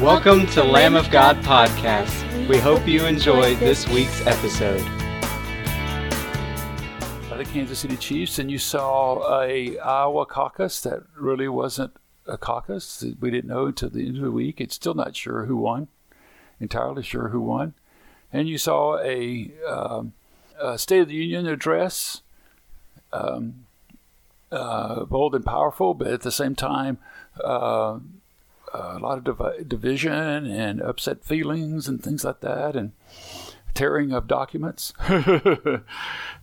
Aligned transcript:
Welcome 0.00 0.46
to 0.52 0.64
Lamb 0.64 0.96
of 0.96 1.10
God 1.10 1.36
Podcast. 1.42 2.48
We 2.48 2.56
hope 2.56 2.88
you 2.88 3.04
enjoy 3.04 3.54
this 3.56 3.86
week's 3.86 4.26
episode. 4.26 4.82
By 7.28 7.36
the 7.36 7.44
Kansas 7.44 7.80
City 7.80 7.98
Chiefs, 7.98 8.38
and 8.38 8.50
you 8.50 8.56
saw 8.56 9.42
a 9.42 9.78
Iowa 9.78 10.24
caucus 10.24 10.80
that 10.80 11.02
really 11.14 11.48
wasn't 11.48 11.94
a 12.26 12.38
caucus. 12.38 13.04
We 13.20 13.30
didn't 13.30 13.50
know 13.50 13.66
until 13.66 13.90
the 13.90 14.06
end 14.06 14.16
of 14.16 14.22
the 14.22 14.30
week. 14.30 14.58
It's 14.58 14.74
still 14.74 14.94
not 14.94 15.16
sure 15.16 15.44
who 15.44 15.58
won, 15.58 15.88
entirely 16.58 17.02
sure 17.02 17.28
who 17.28 17.42
won. 17.42 17.74
And 18.32 18.48
you 18.48 18.56
saw 18.56 18.98
a, 19.00 19.52
um, 19.68 20.14
a 20.58 20.78
State 20.78 21.00
of 21.00 21.08
the 21.08 21.14
Union 21.14 21.46
address, 21.46 22.22
um, 23.12 23.66
uh, 24.50 25.04
bold 25.04 25.34
and 25.34 25.44
powerful, 25.44 25.92
but 25.92 26.06
at 26.06 26.22
the 26.22 26.32
same 26.32 26.54
time, 26.54 26.96
uh, 27.44 27.98
a 28.72 28.98
lot 28.98 29.18
of 29.18 29.24
div- 29.24 29.68
division 29.68 30.46
and 30.46 30.80
upset 30.80 31.24
feelings 31.24 31.88
and 31.88 32.02
things 32.02 32.24
like 32.24 32.40
that, 32.40 32.76
and 32.76 32.92
tearing 33.74 34.12
of 34.12 34.26
documents. 34.26 34.92
and 35.08 35.82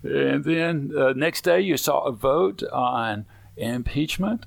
then 0.01 0.91
uh, 0.97 1.13
next 1.13 1.41
day, 1.41 1.61
you 1.61 1.77
saw 1.77 2.03
a 2.03 2.11
vote 2.11 2.63
on 2.71 3.25
impeachment. 3.55 4.45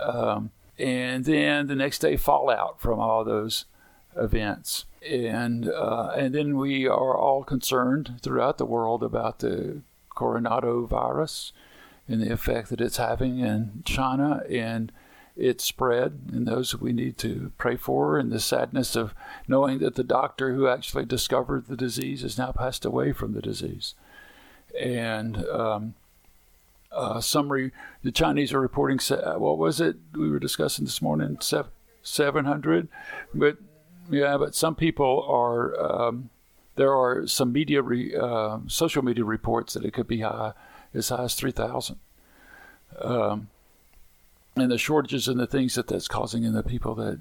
Um, 0.00 0.50
and 0.78 1.24
then 1.24 1.66
the 1.66 1.74
next 1.74 1.98
day, 2.00 2.16
fallout 2.16 2.80
from 2.80 3.00
all 3.00 3.24
those 3.24 3.64
events. 4.16 4.84
And, 5.08 5.68
uh, 5.68 6.12
and 6.16 6.34
then 6.34 6.56
we 6.56 6.86
are 6.86 7.16
all 7.16 7.44
concerned 7.44 8.20
throughout 8.22 8.58
the 8.58 8.66
world 8.66 9.02
about 9.02 9.40
the 9.40 9.82
coronavirus 10.14 11.52
and 12.06 12.22
the 12.22 12.32
effect 12.32 12.70
that 12.70 12.80
it's 12.80 12.96
having 12.96 13.38
in 13.38 13.82
China 13.84 14.42
and 14.48 14.90
its 15.38 15.64
spread 15.64 16.20
and 16.32 16.46
those 16.46 16.74
we 16.78 16.92
need 16.92 17.16
to 17.18 17.52
pray 17.58 17.76
for 17.76 18.18
and 18.18 18.32
the 18.32 18.40
sadness 18.40 18.96
of 18.96 19.14
knowing 19.46 19.78
that 19.78 19.94
the 19.94 20.04
doctor 20.04 20.54
who 20.54 20.66
actually 20.66 21.04
discovered 21.04 21.66
the 21.66 21.76
disease 21.76 22.22
has 22.22 22.36
now 22.36 22.52
passed 22.52 22.84
away 22.84 23.12
from 23.12 23.32
the 23.32 23.40
disease. 23.40 23.94
And 24.78 25.46
um, 25.46 25.94
uh, 26.90 27.20
summary, 27.20 27.72
the 28.02 28.12
Chinese 28.12 28.52
are 28.52 28.60
reporting, 28.60 28.98
what 29.38 29.58
was 29.58 29.80
it 29.80 29.96
we 30.12 30.28
were 30.28 30.38
discussing 30.38 30.84
this 30.84 31.00
morning? 31.00 31.38
700? 32.02 32.88
But 33.32 33.58
yeah, 34.10 34.36
but 34.36 34.54
some 34.54 34.74
people 34.74 35.24
are, 35.28 35.80
um, 35.80 36.30
there 36.76 36.94
are 36.94 37.26
some 37.26 37.52
media, 37.52 37.82
re, 37.82 38.14
uh, 38.16 38.58
social 38.66 39.04
media 39.04 39.24
reports 39.24 39.74
that 39.74 39.84
it 39.84 39.92
could 39.92 40.08
be 40.08 40.20
high, 40.20 40.52
as 40.92 41.10
high 41.10 41.24
as 41.24 41.34
3,000. 41.34 41.96
Um, 43.00 43.48
and 44.60 44.70
the 44.70 44.78
shortages 44.78 45.28
and 45.28 45.38
the 45.38 45.46
things 45.46 45.74
that 45.74 45.86
that's 45.86 46.08
causing 46.08 46.44
in 46.44 46.52
the 46.52 46.62
people 46.62 46.94
that 46.96 47.20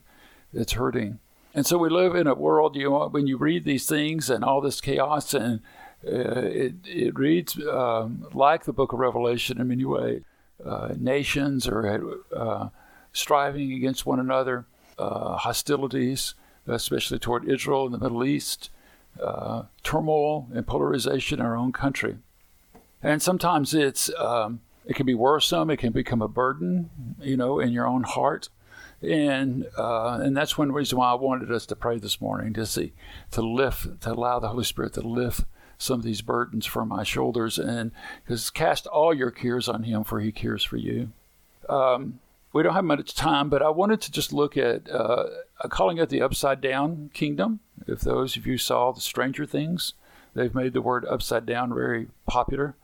it's 0.53 0.73
hurting. 0.73 1.19
And 1.53 1.65
so 1.65 1.77
we 1.77 1.89
live 1.89 2.15
in 2.15 2.27
a 2.27 2.35
world, 2.35 2.75
you 2.75 2.89
know, 2.89 3.07
when 3.07 3.27
you 3.27 3.37
read 3.37 3.63
these 3.63 3.87
things 3.87 4.29
and 4.29 4.43
all 4.43 4.61
this 4.61 4.79
chaos, 4.79 5.33
and 5.33 5.61
uh, 6.05 6.41
it, 6.41 6.75
it 6.85 7.17
reads 7.17 7.57
um, 7.67 8.27
like 8.33 8.65
the 8.65 8.73
book 8.73 8.93
of 8.93 8.99
Revelation 8.99 9.59
in 9.59 9.67
many 9.67 9.85
ways. 9.85 10.21
Uh, 10.63 10.93
nations 10.97 11.67
are 11.67 12.19
uh, 12.35 12.69
striving 13.11 13.73
against 13.73 14.05
one 14.05 14.19
another, 14.19 14.65
uh, 14.97 15.37
hostilities, 15.37 16.35
especially 16.67 17.19
toward 17.19 17.49
Israel 17.49 17.85
and 17.85 17.93
the 17.93 17.99
Middle 17.99 18.23
East, 18.23 18.69
uh, 19.21 19.63
turmoil 19.83 20.47
and 20.53 20.67
polarization 20.67 21.39
in 21.39 21.45
our 21.45 21.55
own 21.55 21.71
country. 21.71 22.17
And 23.01 23.21
sometimes 23.21 23.73
it's 23.73 24.11
um, 24.17 24.61
it 24.87 24.95
can 24.95 25.05
be 25.05 25.13
worrisome. 25.13 25.69
It 25.69 25.77
can 25.77 25.91
become 25.91 26.21
a 26.21 26.27
burden, 26.27 26.89
you 27.21 27.37
know, 27.37 27.59
in 27.59 27.71
your 27.71 27.85
own 27.85 28.03
heart. 28.03 28.49
And 29.01 29.67
uh, 29.77 30.19
and 30.21 30.35
that's 30.35 30.57
one 30.57 30.71
reason 30.71 30.97
why 30.97 31.11
I 31.11 31.15
wanted 31.15 31.51
us 31.51 31.67
to 31.67 31.75
pray 31.75 31.99
this 31.99 32.19
morning 32.19 32.53
to 32.53 32.65
see, 32.65 32.93
to 33.31 33.41
lift, 33.41 34.01
to 34.01 34.11
allow 34.11 34.39
the 34.39 34.47
Holy 34.47 34.63
Spirit 34.63 34.93
to 34.93 35.01
lift 35.01 35.41
some 35.77 35.99
of 35.99 36.03
these 36.03 36.23
burdens 36.23 36.65
from 36.65 36.87
my 36.87 37.03
shoulders, 37.03 37.59
and 37.59 37.91
because 38.23 38.49
cast 38.49 38.87
all 38.87 39.13
your 39.13 39.29
cares 39.29 39.69
on 39.69 39.83
Him, 39.83 40.03
for 40.03 40.19
He 40.19 40.31
cares 40.31 40.63
for 40.63 40.77
you. 40.77 41.11
Um, 41.69 42.19
we 42.53 42.63
don't 42.63 42.73
have 42.73 42.85
much 42.85 43.13
time, 43.13 43.49
but 43.49 43.61
I 43.61 43.69
wanted 43.69 44.01
to 44.01 44.11
just 44.11 44.33
look 44.33 44.57
at 44.57 44.89
uh, 44.89 45.25
calling 45.69 45.99
it 45.99 46.09
the 46.09 46.23
upside 46.23 46.61
down 46.61 47.11
kingdom. 47.13 47.59
If 47.85 48.01
those 48.01 48.35
of 48.35 48.47
you 48.47 48.57
saw 48.57 48.91
the 48.91 49.01
Stranger 49.01 49.45
Things, 49.45 49.93
they've 50.33 50.55
made 50.55 50.73
the 50.73 50.81
word 50.81 51.05
upside 51.05 51.45
down 51.45 51.71
very 51.71 52.07
popular. 52.25 52.75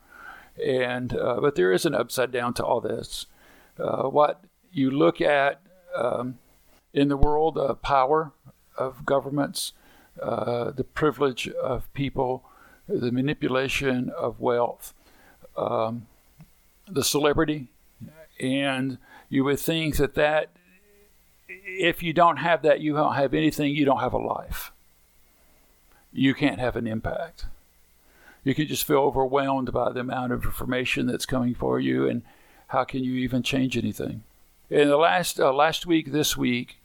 And 0.61 1.15
uh, 1.15 1.39
but 1.41 1.55
there 1.55 1.71
is 1.71 1.85
an 1.85 1.95
upside 1.95 2.31
down 2.31 2.53
to 2.55 2.65
all 2.65 2.81
this. 2.81 3.25
Uh, 3.79 4.03
what 4.03 4.43
you 4.71 4.91
look 4.91 5.19
at 5.19 5.61
um, 5.95 6.37
in 6.93 7.07
the 7.07 7.17
world 7.17 7.57
of 7.57 7.81
power 7.81 8.31
of 8.77 9.05
governments, 9.05 9.73
uh, 10.21 10.71
the 10.71 10.83
privilege 10.83 11.47
of 11.47 11.91
people, 11.93 12.43
the 12.87 13.11
manipulation 13.11 14.11
of 14.11 14.39
wealth, 14.39 14.93
um, 15.57 16.07
the 16.87 17.03
celebrity, 17.03 17.69
and 18.39 18.97
you 19.29 19.43
would 19.43 19.59
think 19.59 19.97
that 19.97 20.15
that 20.15 20.49
if 21.47 22.03
you 22.03 22.13
don't 22.13 22.37
have 22.37 22.61
that, 22.61 22.79
you 22.79 22.93
don't 22.93 23.15
have 23.15 23.33
anything. 23.33 23.75
You 23.75 23.85
don't 23.85 23.99
have 23.99 24.13
a 24.13 24.17
life. 24.17 24.71
You 26.11 26.35
can't 26.35 26.59
have 26.59 26.75
an 26.75 26.85
impact 26.85 27.45
you 28.43 28.53
can 28.53 28.67
just 28.67 28.85
feel 28.85 28.97
overwhelmed 28.97 29.71
by 29.71 29.91
the 29.91 30.01
amount 30.01 30.33
of 30.33 30.43
information 30.43 31.07
that's 31.07 31.25
coming 31.25 31.55
for 31.55 31.79
you 31.79 32.07
and 32.07 32.23
how 32.67 32.83
can 32.83 33.03
you 33.03 33.13
even 33.15 33.43
change 33.43 33.77
anything? 33.77 34.23
In 34.69 34.87
the 34.87 34.97
last 34.97 35.39
uh, 35.39 35.53
last 35.53 35.85
week 35.85 36.11
this 36.11 36.35
week 36.35 36.77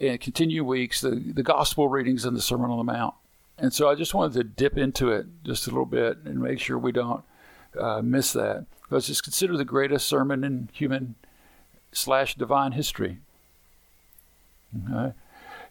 and 0.00 0.20
continue 0.20 0.64
weeks 0.64 1.00
the, 1.00 1.10
the 1.10 1.42
gospel 1.42 1.88
readings 1.88 2.24
in 2.24 2.34
the 2.34 2.40
sermon 2.40 2.70
on 2.70 2.78
the 2.78 2.92
mount. 2.92 3.14
And 3.56 3.72
so 3.72 3.88
i 3.88 3.94
just 3.94 4.14
wanted 4.14 4.34
to 4.34 4.44
dip 4.44 4.76
into 4.76 5.10
it 5.10 5.26
just 5.44 5.66
a 5.66 5.70
little 5.70 5.84
bit 5.86 6.18
and 6.24 6.40
make 6.40 6.58
sure 6.58 6.78
we 6.78 6.92
don't 6.92 7.22
uh, 7.78 8.02
miss 8.02 8.32
that. 8.32 8.66
Because 8.82 9.08
it's 9.08 9.20
considered 9.20 9.58
the 9.58 9.64
greatest 9.64 10.06
sermon 10.06 10.42
in 10.42 10.68
human 10.72 11.14
slash 11.92 12.34
divine 12.34 12.72
history. 12.72 13.18
Okay 14.90 15.14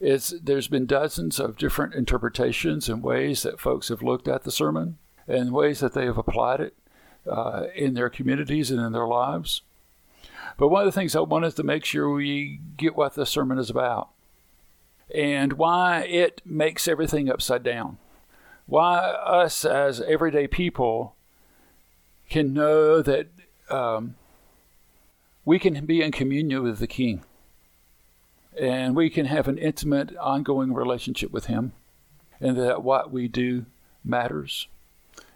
there's 0.04 0.68
been 0.68 0.86
dozens 0.86 1.40
of 1.40 1.58
different 1.58 1.96
interpretations 1.96 2.90
and 2.90 3.02
ways 3.02 3.44
that 3.44 3.60
folks 3.60 3.88
have 3.88 4.02
looked 4.02 4.28
at 4.28 4.44
the 4.44 4.52
sermon 4.52 4.98
and 5.28 5.54
ways 5.54 5.80
that 5.80 5.94
they 5.94 6.06
have 6.06 6.18
applied 6.18 6.60
it 6.60 6.76
uh, 7.30 7.68
in 7.74 7.94
their 7.94 8.10
communities 8.10 8.70
and 8.70 8.82
in 8.82 8.92
their 8.92 9.08
lives. 9.08 9.62
But 10.58 10.68
one 10.68 10.82
of 10.82 10.94
the 10.94 11.00
things 11.00 11.16
I 11.16 11.22
wanted 11.22 11.56
to 11.56 11.64
make 11.64 11.86
sure 11.86 12.12
we 12.12 12.60
get 12.76 12.96
what 12.96 13.16
the 13.16 13.26
sermon 13.26 13.58
is 13.58 13.70
about 13.70 14.10
and 15.14 15.54
why 15.54 16.02
it 16.02 16.42
makes 16.46 16.88
everything 16.88 17.30
upside 17.30 17.64
down. 17.64 17.98
Why 18.66 18.98
us 18.98 19.64
as 19.64 20.02
everyday 20.02 20.48
people 20.48 21.16
can 22.30 22.54
know 22.54 23.02
that 23.02 23.28
um, 23.70 24.16
we 25.46 25.60
can 25.60 25.86
be 25.86 26.02
in 26.02 26.12
communion 26.12 26.64
with 26.64 26.80
the 26.80 26.88
King 26.88 27.24
and 28.58 28.96
we 28.96 29.10
can 29.10 29.26
have 29.26 29.48
an 29.48 29.58
intimate, 29.58 30.16
ongoing 30.18 30.74
relationship 30.74 31.32
with 31.32 31.46
Him, 31.46 31.74
and 32.40 32.58
that 32.58 32.84
what 32.84 33.12
we 33.12 33.28
do 33.28 33.66
matters, 34.04 34.68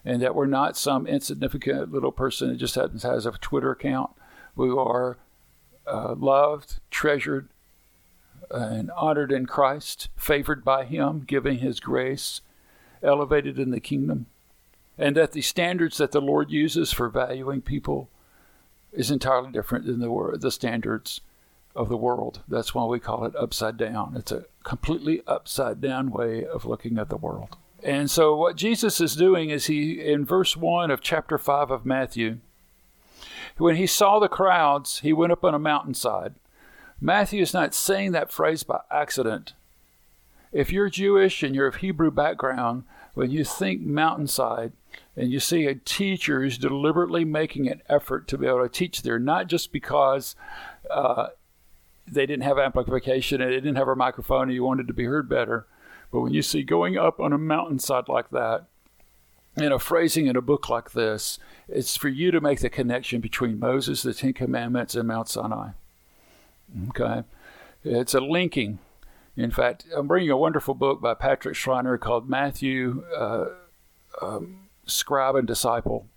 and 0.05 0.21
that 0.21 0.35
we're 0.35 0.45
not 0.45 0.77
some 0.77 1.07
insignificant 1.07 1.91
little 1.91 2.11
person 2.11 2.49
that 2.49 2.57
just 2.57 2.75
has, 2.75 3.03
has 3.03 3.25
a 3.25 3.31
Twitter 3.31 3.71
account. 3.71 4.11
We 4.55 4.69
are 4.69 5.17
uh, 5.85 6.15
loved, 6.15 6.79
treasured, 6.91 7.49
and 8.51 8.91
honored 8.91 9.31
in 9.31 9.45
Christ, 9.45 10.09
favored 10.15 10.63
by 10.63 10.85
Him, 10.85 11.23
giving 11.25 11.59
His 11.59 11.79
grace, 11.79 12.41
elevated 13.01 13.59
in 13.59 13.71
the 13.71 13.79
kingdom, 13.79 14.27
and 14.97 15.15
that 15.15 15.31
the 15.31 15.41
standards 15.41 15.97
that 15.97 16.11
the 16.11 16.21
Lord 16.21 16.51
uses 16.51 16.91
for 16.91 17.09
valuing 17.09 17.61
people 17.61 18.09
is 18.91 19.11
entirely 19.11 19.51
different 19.51 19.85
than 19.85 19.99
the, 19.99 20.37
the 20.39 20.51
standards 20.51 21.21
of 21.77 21.89
the 21.89 21.95
world. 21.95 22.41
That's 22.47 22.73
why 22.73 22.85
we 22.85 22.99
call 22.99 23.25
it 23.25 23.35
upside 23.35 23.77
down. 23.77 24.15
It's 24.17 24.31
a 24.31 24.45
completely 24.63 25.21
upside 25.27 25.79
down 25.79 26.09
way 26.09 26.43
of 26.43 26.65
looking 26.65 26.97
at 26.97 27.09
the 27.09 27.17
world. 27.17 27.55
And 27.83 28.09
so, 28.09 28.35
what 28.35 28.55
Jesus 28.55 28.99
is 28.99 29.15
doing 29.15 29.51
is 29.51 29.67
he, 29.67 30.01
in 30.01 30.25
verse 30.25 30.57
1 30.57 30.89
of 30.89 30.99
chapter 30.99 31.37
5 31.37 31.69
of 31.69 31.85
Matthew, 31.85 32.39
when 33.57 33.75
he 33.75 33.87
saw 33.87 34.19
the 34.19 34.27
crowds, 34.27 34.99
he 34.99 35.13
went 35.13 35.31
up 35.31 35.43
on 35.43 35.53
a 35.53 35.59
mountainside. 35.59 36.33
Matthew 36.99 37.41
is 37.41 37.53
not 37.53 37.75
saying 37.75 38.11
that 38.11 38.31
phrase 38.31 38.63
by 38.63 38.81
accident. 38.89 39.53
If 40.51 40.71
you're 40.71 40.89
Jewish 40.89 41.43
and 41.43 41.53
you're 41.53 41.67
of 41.67 41.77
Hebrew 41.77 42.09
background, 42.09 42.83
when 43.13 43.29
you 43.31 43.43
think 43.43 43.81
mountainside 43.81 44.73
and 45.15 45.31
you 45.31 45.39
see 45.39 45.65
a 45.65 45.75
teacher 45.75 46.41
who's 46.41 46.57
deliberately 46.57 47.25
making 47.25 47.67
an 47.67 47.81
effort 47.89 48.27
to 48.27 48.37
be 48.37 48.47
able 48.47 48.63
to 48.63 48.69
teach 48.69 49.01
there, 49.01 49.19
not 49.19 49.47
just 49.47 49.71
because 49.71 50.35
uh, 50.89 51.27
they 52.07 52.25
didn't 52.25 52.43
have 52.43 52.57
amplification 52.57 53.41
and 53.41 53.51
they 53.51 53.55
didn't 53.55 53.75
have 53.75 53.87
a 53.87 53.95
microphone 53.95 54.43
and 54.43 54.53
you 54.53 54.63
wanted 54.63 54.87
to 54.87 54.93
be 54.93 55.05
heard 55.05 55.29
better. 55.29 55.67
But 56.11 56.21
when 56.21 56.33
you 56.33 56.41
see 56.41 56.63
going 56.63 56.97
up 56.97 57.19
on 57.19 57.33
a 57.33 57.37
mountainside 57.37 58.07
like 58.07 58.29
that, 58.29 58.65
and 59.57 59.73
a 59.73 59.79
phrasing 59.79 60.27
in 60.27 60.35
a 60.35 60.41
book 60.41 60.69
like 60.69 60.91
this, 60.91 61.39
it's 61.67 61.97
for 61.97 62.09
you 62.09 62.29
to 62.31 62.39
make 62.39 62.59
the 62.59 62.69
connection 62.69 63.19
between 63.21 63.59
Moses, 63.59 64.03
the 64.03 64.13
Ten 64.13 64.33
Commandments, 64.33 64.93
and 64.93 65.07
Mount 65.07 65.27
Sinai. 65.27 65.69
Okay? 66.89 67.23
It's 67.83 68.13
a 68.13 68.19
linking. 68.19 68.77
In 69.35 69.49
fact, 69.49 69.85
I'm 69.95 70.07
bringing 70.07 70.29
a 70.29 70.37
wonderful 70.37 70.75
book 70.75 71.01
by 71.01 71.15
Patrick 71.15 71.55
Schreiner 71.55 71.97
called 71.97 72.29
Matthew, 72.29 73.03
uh, 73.15 73.45
um, 74.21 74.69
Scribe 74.85 75.35
and 75.35 75.47
Disciple. 75.47 76.07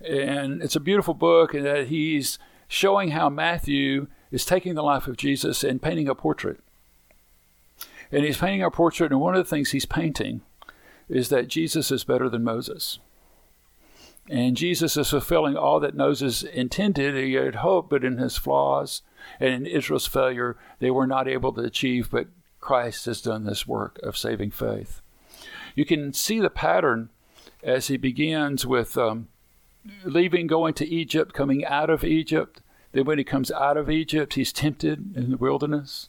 And 0.00 0.62
it's 0.62 0.76
a 0.76 0.80
beautiful 0.80 1.14
book 1.14 1.54
in 1.54 1.62
that 1.64 1.88
he's 1.88 2.38
showing 2.68 3.10
how 3.10 3.28
Matthew 3.28 4.08
is 4.30 4.44
taking 4.44 4.74
the 4.74 4.82
life 4.82 5.06
of 5.06 5.16
Jesus 5.16 5.62
and 5.64 5.82
painting 5.82 6.08
a 6.08 6.14
portrait. 6.14 6.60
And 8.10 8.24
he's 8.24 8.38
painting 8.38 8.62
a 8.62 8.70
portrait, 8.70 9.10
and 9.12 9.20
one 9.20 9.34
of 9.34 9.44
the 9.44 9.50
things 9.50 9.70
he's 9.70 9.86
painting 9.86 10.42
is 11.08 11.28
that 11.28 11.48
Jesus 11.48 11.90
is 11.90 12.04
better 12.04 12.28
than 12.28 12.44
Moses. 12.44 12.98
And 14.28 14.56
Jesus 14.56 14.96
is 14.96 15.10
fulfilling 15.10 15.56
all 15.56 15.78
that 15.80 15.94
Moses 15.94 16.42
intended, 16.42 17.14
he 17.14 17.34
had 17.34 17.56
hoped, 17.56 17.90
but 17.90 18.04
in 18.04 18.18
his 18.18 18.36
flaws 18.36 19.02
and 19.38 19.54
in 19.54 19.66
Israel's 19.66 20.06
failure, 20.06 20.56
they 20.80 20.90
were 20.90 21.06
not 21.06 21.28
able 21.28 21.52
to 21.52 21.60
achieve. 21.60 22.10
But 22.10 22.26
Christ 22.58 23.06
has 23.06 23.20
done 23.20 23.44
this 23.44 23.66
work 23.66 24.00
of 24.02 24.16
saving 24.16 24.50
faith. 24.50 25.00
You 25.76 25.84
can 25.84 26.12
see 26.12 26.40
the 26.40 26.50
pattern 26.50 27.10
as 27.62 27.86
he 27.86 27.96
begins 27.96 28.66
with 28.66 28.98
um, 28.98 29.28
leaving, 30.04 30.46
going 30.48 30.74
to 30.74 30.88
Egypt, 30.88 31.32
coming 31.32 31.64
out 31.64 31.90
of 31.90 32.02
Egypt. 32.02 32.60
Then, 32.96 33.04
when 33.04 33.18
he 33.18 33.24
comes 33.24 33.50
out 33.52 33.76
of 33.76 33.90
Egypt, 33.90 34.34
he's 34.34 34.52
tempted 34.52 35.16
in 35.16 35.30
the 35.30 35.36
wilderness. 35.36 36.08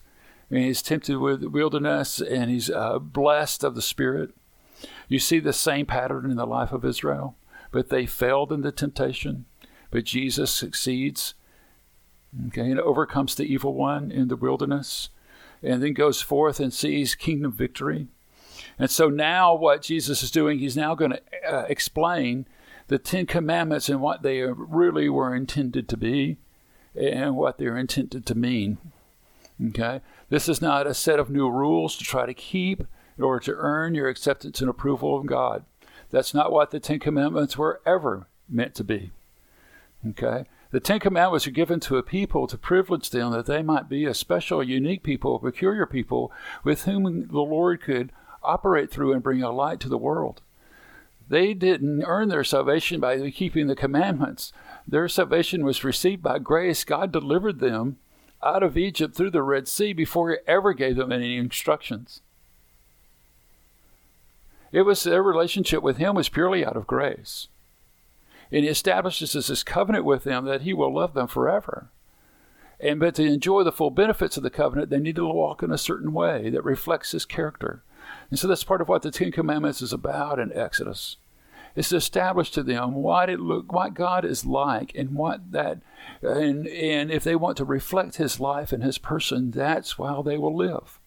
And 0.50 0.60
he's 0.60 0.82
tempted 0.82 1.18
with 1.18 1.42
the 1.42 1.50
wilderness 1.50 2.22
and 2.22 2.50
he's 2.50 2.70
uh, 2.70 3.00
blessed 3.00 3.66
of 3.66 3.76
the 3.76 3.82
Spirit. 3.82 4.32
You 5.10 5.20
see 5.20 5.40
the 5.40 5.52
same 5.52 5.86
pattern 5.86 6.32
in 6.32 6.38
the 6.38 6.48
life 6.48 6.72
of 6.72 6.86
Israel 6.86 7.36
but 7.72 7.90
they 7.90 8.06
failed 8.06 8.52
in 8.52 8.62
the 8.62 8.72
temptation. 8.72 9.46
But 9.92 10.06
Jesus 10.06 10.52
succeeds, 10.52 11.34
okay, 12.48 12.70
and 12.70 12.80
overcomes 12.80 13.36
the 13.36 13.44
evil 13.44 13.74
one 13.74 14.12
in 14.12 14.28
the 14.28 14.36
wilderness, 14.36 15.10
and 15.64 15.82
then 15.82 15.94
goes 15.94 16.22
forth 16.22 16.60
and 16.60 16.74
sees 16.74 17.16
kingdom 17.16 17.52
victory. 17.52 18.08
And 18.78 18.90
so 18.90 19.10
now, 19.10 19.56
what 19.56 19.82
Jesus 19.82 20.22
is 20.22 20.32
doing, 20.32 20.60
he's 20.60 20.78
now 20.78 20.94
going 20.94 21.12
to 21.12 21.22
uh, 21.48 21.66
explain 21.70 22.48
the 22.88 23.00
Ten 23.00 23.26
Commandments 23.26 23.90
and 23.90 24.02
what 24.02 24.22
they 24.22 24.42
really 24.42 25.10
were 25.10 25.36
intended 25.36 25.88
to 25.90 25.98
be 25.98 26.38
and 26.98 27.36
what 27.36 27.58
they're 27.58 27.78
intended 27.78 28.26
to 28.26 28.36
mean. 28.36 28.78
Okay? 29.70 30.02
This 30.30 30.50
is 30.50 30.62
not 30.62 30.88
a 30.88 30.94
set 30.94 31.20
of 31.20 31.30
new 31.30 31.50
rules 31.50 31.96
to 31.98 32.04
try 32.04 32.26
to 32.26 32.34
keep 32.34 32.84
in 33.18 33.24
order 33.24 33.40
to 33.46 33.56
earn 33.56 33.96
your 33.96 34.08
acceptance 34.08 34.62
and 34.62 34.70
approval 34.70 35.18
of 35.18 35.26
God. 35.26 35.64
That's 36.10 36.34
not 36.34 36.52
what 36.52 36.72
the 36.72 36.80
Ten 36.80 37.00
Commandments 37.00 37.58
were 37.58 37.82
ever 37.86 38.28
meant 38.48 38.76
to 38.76 38.84
be. 38.84 39.12
Okay? 40.08 40.46
The 40.72 40.80
Ten 40.80 41.00
Commandments 41.00 41.48
are 41.48 41.52
given 41.52 41.80
to 41.82 41.98
a 41.98 42.04
people 42.04 42.46
to 42.48 42.58
privilege 42.58 43.10
them 43.10 43.32
that 43.32 43.46
they 43.46 43.62
might 43.62 43.90
be 43.90 44.06
a 44.06 44.14
special, 44.14 44.64
unique 44.64 45.04
people, 45.04 45.36
a 45.36 45.40
peculiar 45.40 45.86
people 45.86 46.32
with 46.64 46.84
whom 46.84 47.28
the 47.28 47.40
Lord 47.42 47.82
could 47.82 48.12
operate 48.44 48.92
through 48.92 49.14
and 49.14 49.24
bring 49.24 49.42
a 49.42 49.52
light 49.52 49.80
to 49.82 49.90
the 49.90 49.98
world. 49.98 50.42
They 51.30 51.54
didn't 51.54 52.04
earn 52.04 52.30
their 52.30 52.44
salvation 52.44 53.00
by 53.00 53.30
keeping 53.32 53.68
the 53.68 53.76
commandments. 53.76 54.54
Their 54.88 55.10
salvation 55.10 55.66
was 55.66 55.84
received 55.84 56.24
by 56.24 56.40
grace. 56.40 56.84
God 56.84 57.12
delivered 57.12 57.60
them 57.60 57.98
out 58.42 58.64
of 58.64 58.78
Egypt 58.78 59.16
through 59.16 59.32
the 59.32 59.44
Red 59.44 59.68
Sea 59.68 59.92
before 59.94 60.32
He 60.32 60.38
ever 60.48 60.74
gave 60.74 60.96
them 60.96 61.12
any 61.12 61.38
instructions. 61.38 62.22
It 64.72 64.84
was 64.84 65.04
their 65.04 65.24
relationship 65.24 65.84
with 65.84 65.98
Him 65.98 66.16
was 66.16 66.30
purely 66.30 66.66
out 66.66 66.78
of 66.78 66.88
grace. 66.88 67.48
And 68.52 68.64
He 68.64 68.70
establishes 68.70 69.34
this 69.34 69.64
covenant 69.64 70.06
with 70.06 70.24
them 70.24 70.46
that 70.46 70.62
He 70.62 70.74
will 70.74 70.94
love 70.94 71.14
them 71.14 71.28
forever. 71.28 71.90
And 72.80 73.00
but 73.00 73.16
to 73.16 73.24
enjoy 73.24 73.64
the 73.64 73.72
full 73.72 73.90
benefits 73.90 74.38
of 74.38 74.44
the 74.44 74.50
covenant, 74.50 74.90
they 74.90 75.00
need 75.00 75.16
to 75.16 75.26
walk 75.26 75.64
in 75.64 75.72
a 75.72 75.78
certain 75.78 76.14
way 76.14 76.50
that 76.50 76.64
reflects 76.64 77.12
His 77.12 77.26
character. 77.26 77.84
And 78.30 78.40
so 78.40 78.48
that's 78.48 78.64
part 78.64 78.82
of 78.82 78.88
what 78.88 79.02
the 79.02 79.12
Ten 79.12 79.32
Commandments 79.32 79.82
is 79.82 79.92
about 79.92 80.40
in 80.40 80.54
Exodus. 80.54 81.18
It's 81.78 81.90
to 81.90 81.98
establish 81.98 82.50
to 82.52 82.64
them 82.64 82.96
what 82.96 83.30
it 83.30 83.40
look, 83.40 83.72
what 83.72 83.94
God 83.94 84.26
is 84.26 84.48
like, 84.48 84.94
and 84.96 85.12
what 85.12 85.52
that, 85.52 85.78
and 86.24 86.66
and 86.68 87.12
if 87.12 87.24
they 87.24 87.36
want 87.36 87.56
to 87.58 87.66
reflect 87.66 88.16
His 88.16 88.40
life 88.40 88.74
and 88.74 88.84
His 88.84 88.98
person, 88.98 89.52
that's 89.52 89.94
how 89.94 90.24
they 90.24 90.40
will 90.40 90.56
live. 90.56 91.00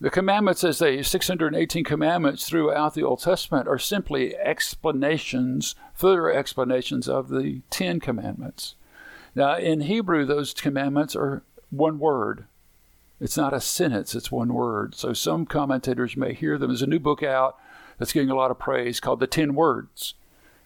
The 0.00 0.08
commandments, 0.08 0.64
as 0.64 0.78
they 0.78 1.02
618 1.02 1.84
commandments 1.84 2.48
throughout 2.48 2.94
the 2.94 3.02
Old 3.02 3.20
Testament, 3.20 3.68
are 3.68 3.78
simply 3.78 4.34
explanations, 4.34 5.74
further 5.92 6.32
explanations 6.32 7.10
of 7.10 7.28
the 7.28 7.60
Ten 7.68 8.00
Commandments. 8.00 8.74
Now, 9.34 9.58
in 9.58 9.82
Hebrew, 9.82 10.24
those 10.24 10.54
commandments 10.54 11.14
are 11.14 11.42
one 11.68 11.98
word. 11.98 12.46
It's 13.20 13.36
not 13.36 13.52
a 13.52 13.60
sentence, 13.60 14.14
it's 14.14 14.32
one 14.32 14.54
word. 14.54 14.94
So 14.94 15.12
some 15.12 15.44
commentators 15.44 16.16
may 16.16 16.32
hear 16.32 16.56
them. 16.56 16.70
There's 16.70 16.80
a 16.80 16.86
new 16.86 16.98
book 16.98 17.22
out 17.22 17.58
that's 17.98 18.12
getting 18.12 18.30
a 18.30 18.36
lot 18.36 18.50
of 18.50 18.58
praise 18.58 19.00
called 19.00 19.20
The 19.20 19.26
Ten 19.26 19.54
Words. 19.54 20.14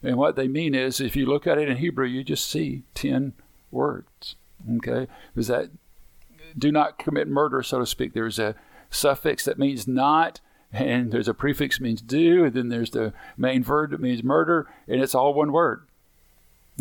And 0.03 0.17
what 0.17 0.37
they 0.37 0.49
mean 0.49 0.75
is 0.75 1.01
if 1.01 1.15
you 1.15 1.27
look 1.27 1.47
at 1.47 1.59
it 1.59 1.69
in 1.69 1.77
Hebrew, 1.77 2.07
you 2.07 2.25
just 2.25 2.49
see 2.49 2.85
10 2.95 3.35
words. 3.71 4.37
Okay? 4.77 5.07
Is 5.37 5.49
that 5.49 5.71
do 6.59 6.73
not 6.73 6.99
commit 6.99 7.29
murder, 7.29 7.63
so 7.63 7.79
to 7.79 7.87
speak. 7.87 8.13
There's 8.13 8.39
a 8.39 8.55
suffix 8.91 9.45
that 9.45 9.59
means 9.59 9.87
not, 9.87 10.41
and 10.73 11.13
there's 11.13 11.29
a 11.29 11.35
prefix 11.35 11.81
means 11.81 12.03
do, 12.03 12.45
and 12.45 12.55
then 12.55 12.69
there's 12.69 12.91
the 12.91 13.13
main 13.37 13.63
verb 13.63 13.91
that 13.91 14.01
means 14.01 14.23
murder, 14.23 14.69
and 14.89 15.01
it's 15.01 15.15
all 15.15 15.35
one 15.35 15.53
word. 15.53 15.87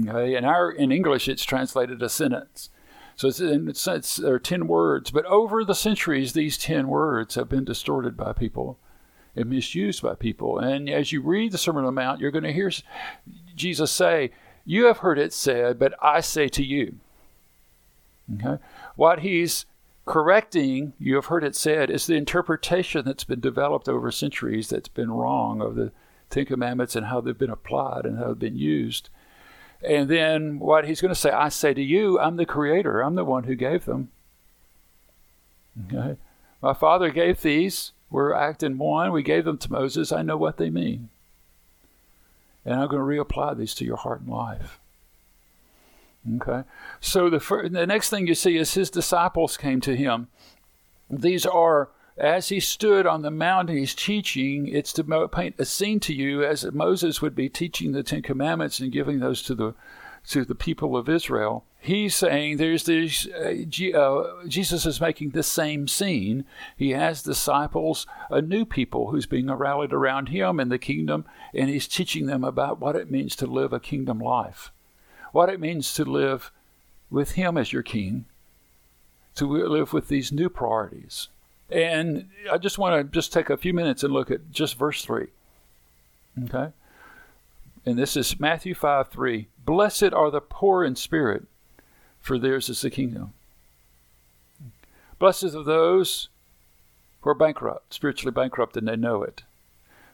Okay, 0.02 0.36
in 0.36 0.46
our 0.46 0.72
in 0.72 0.92
English, 0.92 1.28
it's 1.28 1.44
translated 1.44 2.02
a 2.02 2.10
sentence. 2.10 2.70
So 3.16 3.28
it's, 3.28 3.42
it's, 3.42 3.86
it's, 3.86 4.16
there 4.16 4.36
are 4.36 4.40
10 4.40 4.66
words, 4.66 5.12
but 5.12 5.26
over 5.26 5.66
the 5.66 5.76
centuries, 5.76 6.32
these 6.32 6.58
10 6.58 6.88
words 6.88 7.36
have 7.36 7.50
been 7.50 7.66
distorted 7.66 8.16
by 8.16 8.32
people 8.32 8.80
and 9.36 9.50
misused 9.50 10.02
by 10.02 10.16
people. 10.16 10.60
And 10.60 10.90
as 10.90 11.12
you 11.12 11.22
read 11.22 11.52
the 11.52 11.58
Sermon 11.58 11.86
on 11.86 11.96
the 11.96 12.02
Mount, 12.02 12.20
you're 12.20 12.32
going 12.32 12.44
to 12.44 12.54
hear 12.54 12.72
Jesus 13.56 13.92
say, 13.92 14.32
You 14.66 14.86
have 14.86 15.00
heard 15.00 15.20
it 15.20 15.34
said, 15.34 15.80
but 15.80 15.94
I 16.02 16.22
say 16.22 16.48
to 16.50 16.64
you. 16.64 16.96
Okay? 18.36 18.62
What 18.96 19.20
he's 19.20 19.66
correcting, 20.06 20.94
you 21.00 21.16
have 21.16 21.28
heard 21.28 21.44
it 21.44 21.56
said, 21.56 21.90
is 21.90 22.08
the 22.08 22.16
interpretation 22.16 23.06
that's 23.06 23.24
been 23.24 23.40
developed 23.40 23.88
over 23.88 24.12
centuries 24.12 24.70
that's 24.70 24.88
been 24.88 25.12
wrong 25.12 25.62
of 25.62 25.76
the 25.76 25.92
Ten 26.30 26.46
Commandments 26.46 26.96
and 26.96 27.08
how 27.08 27.22
they've 27.22 27.38
been 27.38 27.50
applied 27.50 28.06
and 28.06 28.18
how 28.18 28.28
they've 28.28 28.40
been 28.40 28.58
used. 28.58 29.10
And 29.82 30.10
then 30.10 30.60
what 30.60 30.86
he's 30.86 31.02
going 31.02 31.14
to 31.14 31.20
say, 31.20 31.32
I 31.32 31.50
say 31.50 31.74
to 31.74 31.82
you, 31.82 32.20
I'm 32.20 32.36
the 32.36 32.46
creator, 32.46 33.02
I'm 33.02 33.16
the 33.16 33.24
one 33.24 33.46
who 33.46 33.56
gave 33.56 33.86
them. 33.86 34.10
Okay? 35.88 36.18
My 36.62 36.74
father 36.74 37.10
gave 37.10 37.42
these. 37.42 37.94
We're 38.10 38.34
acting 38.34 38.78
one. 38.78 39.12
We 39.12 39.24
gave 39.24 39.46
them 39.46 39.58
to 39.60 39.72
Moses. 39.72 40.12
I 40.12 40.22
know 40.22 40.38
what 40.38 40.58
they 40.58 40.70
mean. 40.70 41.10
And 42.66 42.80
I'm 42.80 42.88
going 42.88 43.02
to 43.02 43.24
reapply 43.24 43.58
these 43.58 43.74
to 43.76 43.86
your 43.86 43.98
heart 43.98 44.22
and 44.22 44.30
life. 44.30 44.80
Okay. 46.36 46.64
So 47.00 47.30
the 47.30 47.40
first, 47.40 47.72
the 47.72 47.88
next 47.88 48.10
thing 48.10 48.28
you 48.28 48.36
see 48.36 48.58
is 48.58 48.74
his 48.74 48.90
disciples 48.90 49.58
came 49.58 49.82
to 49.82 49.96
him. 49.96 50.28
These 51.10 51.46
are 51.46 51.90
as 52.20 52.50
he 52.50 52.60
stood 52.60 53.08
on 53.08 53.22
the 53.22 53.32
mountain, 53.32 53.78
he's 53.78 53.96
teaching. 53.96 54.68
It's 54.68 54.92
to 54.94 55.30
paint 55.30 55.56
a 55.58 55.66
scene 55.66 56.02
to 56.02 56.14
you 56.14 56.44
as 56.44 56.70
Moses 56.72 57.22
would 57.22 57.34
be 57.34 57.48
teaching 57.48 57.94
the 57.94 58.04
Ten 58.04 58.22
Commandments 58.22 58.80
and 58.80 58.92
giving 58.92 59.20
those 59.20 59.42
to 59.44 59.56
the 59.56 59.74
to 60.30 60.46
the 60.46 60.56
people 60.56 60.98
of 60.98 61.10
Israel. 61.10 61.66
He's 61.80 62.16
saying 62.16 62.58
there's 62.58 62.84
this. 62.86 63.28
Uh, 63.28 63.98
uh, 63.98 64.48
Jesus 64.48 64.86
is 64.86 65.00
making 65.00 65.30
the 65.30 65.44
same 65.44 65.88
scene. 65.88 66.46
He 66.76 66.92
has 66.92 67.24
disciples, 67.24 68.06
a 68.30 68.42
new 68.42 68.66
people 68.66 69.12
who's 69.12 69.26
being 69.26 69.50
rallied 69.50 69.94
around 69.94 70.30
him 70.30 70.60
in 70.60 70.70
the 70.70 70.78
kingdom, 70.78 71.26
and 71.54 71.70
he's 71.70 71.88
teaching 71.88 72.26
them 72.26 72.44
about 72.44 72.80
what 72.80 72.96
it 72.96 73.10
means 73.10 73.36
to 73.38 73.46
live 73.46 73.72
a 73.72 73.80
kingdom 73.80 74.20
life 74.20 74.72
what 75.32 75.50
it 75.50 75.60
means 75.60 75.94
to 75.96 76.06
live 76.06 76.52
with 77.10 77.32
Him 77.32 77.58
as 77.58 77.74
your 77.74 77.84
King, 77.84 78.26
to 79.36 79.46
live 79.46 79.94
with 79.94 80.08
these 80.08 80.32
new 80.32 80.50
priorities. 80.50 81.28
And 81.70 82.30
I 82.52 82.58
just 82.58 82.78
want 82.78 82.96
to 83.00 83.16
just 83.16 83.32
take 83.32 83.50
a 83.50 83.58
few 83.58 83.74
minutes 83.74 84.04
and 84.04 84.12
look 84.12 84.32
at 84.32 84.52
just 84.52 84.78
verse 84.78 85.04
3. 85.04 85.28
Okay? 86.46 86.72
And 87.86 87.98
this 87.98 88.18
is 88.18 88.40
Matthew 88.40 88.74
5 88.74 89.10
3. 89.10 89.48
Blessed 89.70 90.14
are 90.14 90.32
the 90.32 90.42
poor 90.42 90.84
in 90.84 90.96
spirit, 90.96 91.44
for 92.20 92.40
theirs 92.40 92.70
is 92.70 92.82
the 92.82 92.90
kingdom. 92.90 93.34
Blessed 95.20 95.54
are 95.54 95.64
those 95.64 96.30
who 97.22 97.30
are 97.30 97.36
bankrupt, 97.36 97.94
spiritually 97.94 98.32
bankrupt, 98.32 98.76
and 98.78 98.88
they 98.88 98.96
know 98.96 99.22
it. 99.22 99.44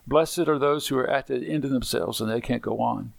Blessed 0.06 0.40
are 0.40 0.58
those 0.58 0.88
who 0.88 0.98
are 0.98 1.08
at 1.08 1.28
the 1.28 1.48
end 1.48 1.64
of 1.64 1.70
themselves 1.70 2.20
and 2.20 2.30
they 2.30 2.42
can't 2.42 2.60
go 2.60 2.80
on. 2.82 3.14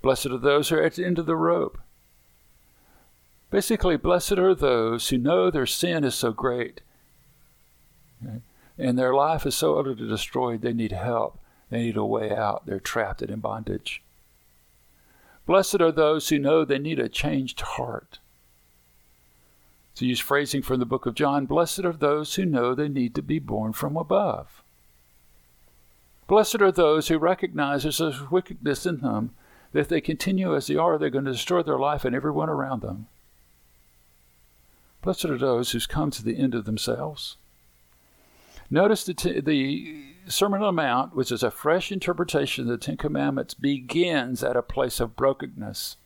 Blessed 0.00 0.28
are 0.28 0.38
those 0.38 0.70
who 0.70 0.76
are 0.76 0.82
at 0.82 0.94
the 0.94 1.04
end 1.04 1.18
of 1.18 1.26
the 1.26 1.36
rope. 1.36 1.76
Basically, 3.50 3.98
blessed 3.98 4.38
are 4.38 4.54
those 4.54 5.10
who 5.10 5.18
know 5.18 5.50
their 5.50 5.66
sin 5.66 6.04
is 6.04 6.14
so 6.14 6.32
great 6.32 6.80
and 8.78 8.98
their 8.98 9.12
life 9.12 9.44
is 9.44 9.54
so 9.54 9.78
utterly 9.78 10.08
destroyed, 10.08 10.62
they 10.62 10.72
need 10.72 10.92
help. 10.92 11.38
They 11.68 11.82
need 11.82 11.98
a 11.98 12.04
way 12.06 12.34
out. 12.34 12.64
They're 12.64 12.80
trapped 12.80 13.20
and 13.20 13.30
in 13.30 13.40
bondage. 13.40 14.02
Blessed 15.46 15.80
are 15.80 15.92
those 15.92 16.28
who 16.28 16.38
know 16.38 16.64
they 16.64 16.78
need 16.78 16.98
a 16.98 17.08
changed 17.08 17.60
heart. 17.60 18.18
To 19.96 20.06
use 20.06 20.20
phrasing 20.20 20.62
from 20.62 20.78
the 20.78 20.86
book 20.86 21.04
of 21.04 21.14
John, 21.14 21.46
blessed 21.46 21.84
are 21.84 21.92
those 21.92 22.34
who 22.34 22.46
know 22.46 22.74
they 22.74 22.88
need 22.88 23.14
to 23.14 23.22
be 23.22 23.38
born 23.38 23.72
from 23.72 23.96
above. 23.96 24.62
Blessed 26.28 26.62
are 26.62 26.72
those 26.72 27.08
who 27.08 27.18
recognize 27.18 27.82
there's 27.82 28.00
a 28.00 28.28
wickedness 28.30 28.86
in 28.86 29.00
them, 29.00 29.34
that 29.72 29.80
if 29.80 29.88
they 29.88 30.00
continue 30.00 30.54
as 30.54 30.66
they 30.66 30.76
are, 30.76 30.96
they're 30.96 31.10
going 31.10 31.24
to 31.24 31.32
destroy 31.32 31.62
their 31.62 31.78
life 31.78 32.04
and 32.04 32.14
everyone 32.14 32.48
around 32.48 32.80
them. 32.80 33.08
Blessed 35.02 35.26
are 35.26 35.38
those 35.38 35.72
who've 35.72 35.88
come 35.88 36.10
to 36.12 36.24
the 36.24 36.38
end 36.38 36.54
of 36.54 36.64
themselves. 36.64 37.36
Notice 38.70 39.04
the, 39.04 39.14
t- 39.14 39.40
the 39.40 40.11
Sermon 40.26 40.62
on 40.62 40.74
the 40.74 40.82
Mount, 40.82 41.16
which 41.16 41.32
is 41.32 41.42
a 41.42 41.50
fresh 41.50 41.90
interpretation 41.90 42.64
of 42.64 42.70
the 42.70 42.78
Ten 42.78 42.96
Commandments, 42.96 43.54
begins 43.54 44.44
at 44.44 44.56
a 44.56 44.62
place 44.62 45.00
of 45.00 45.16
brokenness. 45.16 45.96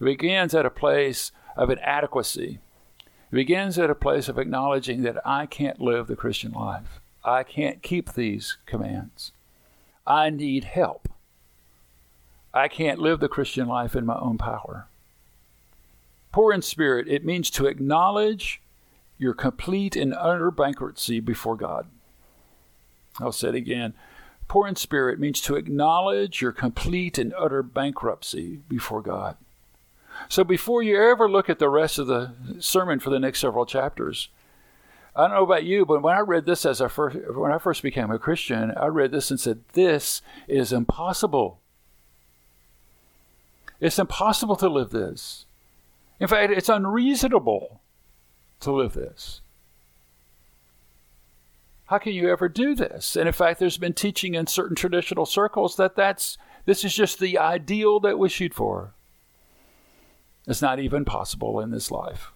It 0.00 0.04
begins 0.04 0.54
at 0.54 0.66
a 0.66 0.70
place 0.70 1.32
of 1.56 1.70
inadequacy. 1.70 2.58
It 2.98 3.34
begins 3.34 3.78
at 3.78 3.90
a 3.90 3.94
place 3.94 4.28
of 4.28 4.38
acknowledging 4.38 5.02
that 5.02 5.24
I 5.26 5.46
can't 5.46 5.80
live 5.80 6.06
the 6.06 6.16
Christian 6.16 6.52
life. 6.52 7.00
I 7.24 7.42
can't 7.42 7.82
keep 7.82 8.12
these 8.12 8.56
commands. 8.66 9.32
I 10.06 10.30
need 10.30 10.64
help. 10.64 11.08
I 12.54 12.68
can't 12.68 12.98
live 12.98 13.20
the 13.20 13.28
Christian 13.28 13.68
life 13.68 13.94
in 13.94 14.04
my 14.04 14.18
own 14.18 14.38
power. 14.38 14.88
Poor 16.32 16.52
in 16.52 16.62
spirit, 16.62 17.06
it 17.08 17.24
means 17.24 17.50
to 17.50 17.66
acknowledge 17.66 18.60
your 19.18 19.34
complete 19.34 19.94
and 19.94 20.14
utter 20.14 20.50
bankruptcy 20.50 21.20
before 21.20 21.56
God. 21.56 21.86
I'll 23.20 23.32
say 23.32 23.50
it 23.50 23.54
again. 23.54 23.94
Poor 24.48 24.66
in 24.66 24.76
spirit 24.76 25.18
means 25.18 25.40
to 25.42 25.56
acknowledge 25.56 26.40
your 26.40 26.52
complete 26.52 27.18
and 27.18 27.32
utter 27.38 27.62
bankruptcy 27.62 28.60
before 28.68 29.02
God. 29.02 29.36
So 30.28 30.44
before 30.44 30.82
you 30.82 31.00
ever 31.00 31.28
look 31.28 31.48
at 31.48 31.58
the 31.58 31.68
rest 31.68 31.98
of 31.98 32.06
the 32.06 32.32
sermon 32.60 33.00
for 33.00 33.10
the 33.10 33.18
next 33.18 33.40
several 33.40 33.66
chapters, 33.66 34.28
I 35.14 35.22
don't 35.22 35.36
know 35.36 35.44
about 35.44 35.64
you, 35.64 35.84
but 35.84 36.02
when 36.02 36.16
I 36.16 36.20
read 36.20 36.46
this 36.46 36.64
as 36.64 36.80
I 36.80 36.88
first 36.88 37.18
when 37.34 37.52
I 37.52 37.58
first 37.58 37.82
became 37.82 38.10
a 38.10 38.18
Christian, 38.18 38.72
I 38.76 38.86
read 38.86 39.10
this 39.10 39.30
and 39.30 39.38
said, 39.38 39.60
This 39.74 40.22
is 40.48 40.72
impossible. 40.72 41.58
It's 43.78 43.98
impossible 43.98 44.56
to 44.56 44.68
live 44.68 44.90
this. 44.90 45.44
In 46.18 46.28
fact, 46.28 46.52
it's 46.52 46.68
unreasonable 46.68 47.80
to 48.60 48.72
live 48.72 48.94
this. 48.94 49.41
How 51.92 51.98
can 51.98 52.14
you 52.14 52.30
ever 52.30 52.48
do 52.48 52.74
this? 52.74 53.16
And 53.16 53.26
in 53.26 53.34
fact, 53.34 53.60
there's 53.60 53.76
been 53.76 53.92
teaching 53.92 54.34
in 54.34 54.46
certain 54.46 54.74
traditional 54.74 55.26
circles 55.26 55.76
that 55.76 55.94
that's 55.94 56.38
this 56.64 56.86
is 56.86 56.94
just 56.94 57.18
the 57.18 57.36
ideal 57.36 58.00
that 58.00 58.18
we 58.18 58.30
shoot 58.30 58.54
for. 58.54 58.94
It's 60.46 60.62
not 60.62 60.78
even 60.78 61.04
possible 61.04 61.60
in 61.60 61.70
this 61.70 61.90
life. 61.90 62.32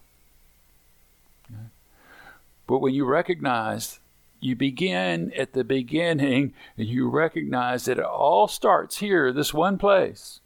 But 2.67 2.81
when 2.81 2.93
you 2.93 3.07
recognize, 3.07 3.99
you 4.41 4.57
begin 4.57 5.33
at 5.33 5.55
the 5.55 5.65
beginning 5.65 6.53
and 6.77 6.87
you 6.87 7.09
recognize 7.09 7.87
that 7.87 7.99
it 7.99 8.05
all 8.05 8.49
starts 8.49 8.99
here, 8.99 9.33
this 9.33 9.55
one 9.55 9.79
place. 9.79 10.41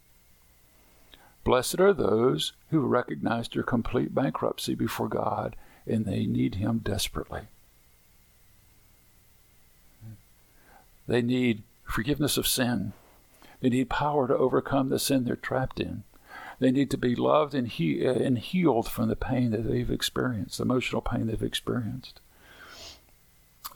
Blessed 1.42 1.80
are 1.80 1.92
those 1.92 2.52
who 2.70 2.78
recognize 2.78 3.48
their 3.48 3.64
complete 3.64 4.14
bankruptcy 4.14 4.76
before 4.76 5.08
God 5.08 5.56
and 5.84 6.04
they 6.04 6.26
need 6.26 6.54
Him 6.54 6.78
desperately. 6.78 7.48
They 11.10 11.22
need 11.22 11.64
forgiveness 11.82 12.36
of 12.36 12.46
sin. 12.46 12.92
They 13.60 13.68
need 13.68 13.90
power 13.90 14.28
to 14.28 14.36
overcome 14.36 14.90
the 14.90 15.00
sin 15.00 15.24
they're 15.24 15.34
trapped 15.34 15.80
in. 15.80 16.04
They 16.60 16.70
need 16.70 16.88
to 16.92 16.96
be 16.96 17.16
loved 17.16 17.52
and, 17.52 17.66
he- 17.66 18.06
uh, 18.06 18.12
and 18.12 18.38
healed 18.38 18.88
from 18.88 19.08
the 19.08 19.16
pain 19.16 19.50
that 19.50 19.68
they've 19.68 19.90
experienced, 19.90 20.58
the 20.58 20.62
emotional 20.62 21.02
pain 21.02 21.26
they've 21.26 21.42
experienced. 21.42 22.20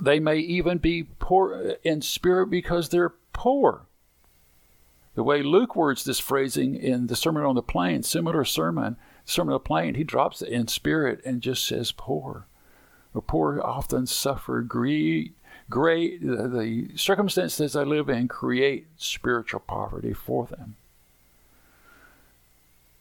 They 0.01 0.21
may 0.21 0.39
even 0.39 0.79
be 0.79 1.09
poor 1.19 1.71
uh, 1.71 1.75
in 1.83 2.03
spirit 2.03 2.51
because 2.51 2.91
they're 2.91 3.15
poor. 3.33 3.87
The 5.17 5.25
way 5.25 5.43
Luke 5.43 5.75
words 5.75 6.05
this 6.05 6.21
phrasing 6.21 6.77
in 6.77 7.09
the 7.09 7.17
Sermon 7.17 7.43
on 7.43 7.57
the 7.57 7.63
Plain, 7.63 8.05
similar 8.05 8.45
sermon, 8.45 8.97
Sermon 9.25 9.55
on 9.55 9.57
the 9.57 9.61
Plain, 9.61 9.95
he 9.97 10.05
drops 10.05 10.41
it 10.41 10.51
in 10.51 10.69
spirit 10.69 11.21
and 11.25 11.41
just 11.41 11.67
says 11.67 11.91
poor. 11.91 12.47
The 13.13 13.21
poor 13.21 13.61
often 13.61 14.07
suffer 14.07 14.63
greed, 14.63 15.35
great 15.71 16.21
the, 16.21 16.89
circumstances 16.97 17.73
they 17.73 17.85
live 17.85 18.09
in 18.09 18.29
create 18.29 18.87
spiritual 18.97 19.61
poverty 19.61 20.13
for 20.13 20.47
them. 20.47 20.77